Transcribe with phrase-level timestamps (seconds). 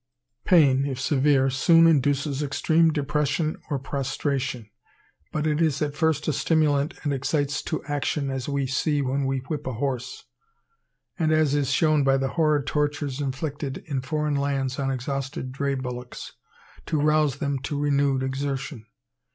[0.45, 4.67] Pain, if severe, soon induces extreme depression or prostration;
[5.31, 9.27] but it is at first a stimulant and excites to action, as we see when
[9.27, 10.23] we whip a horse,
[11.19, 15.75] and as is shown by the horrid tortures inflicted in foreign lands on exhausted dray
[15.75, 16.33] bullocks,
[16.87, 18.87] to rouse them to renewed exertion.